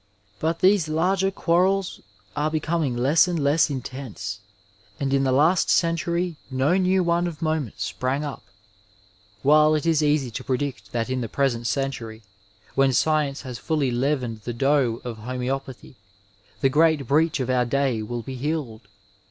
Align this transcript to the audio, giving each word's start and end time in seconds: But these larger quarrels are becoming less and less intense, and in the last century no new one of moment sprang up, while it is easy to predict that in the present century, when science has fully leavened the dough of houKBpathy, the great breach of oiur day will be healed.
But 0.39 0.61
these 0.61 0.87
larger 0.89 1.29
quarrels 1.29 2.01
are 2.35 2.49
becoming 2.49 2.97
less 2.97 3.27
and 3.27 3.37
less 3.37 3.69
intense, 3.69 4.39
and 4.99 5.13
in 5.13 5.23
the 5.23 5.31
last 5.31 5.69
century 5.69 6.37
no 6.49 6.75
new 6.75 7.03
one 7.03 7.27
of 7.27 7.43
moment 7.43 7.79
sprang 7.79 8.25
up, 8.25 8.41
while 9.43 9.75
it 9.75 9.85
is 9.85 10.01
easy 10.01 10.31
to 10.31 10.43
predict 10.43 10.91
that 10.91 11.11
in 11.11 11.21
the 11.21 11.29
present 11.29 11.67
century, 11.67 12.23
when 12.73 12.93
science 12.93 13.43
has 13.43 13.59
fully 13.59 13.91
leavened 13.91 14.41
the 14.41 14.53
dough 14.53 15.01
of 15.03 15.19
houKBpathy, 15.19 15.93
the 16.61 16.69
great 16.69 17.05
breach 17.05 17.39
of 17.39 17.47
oiur 17.49 17.69
day 17.69 18.01
will 18.01 18.23
be 18.23 18.37
healed. 18.37 18.81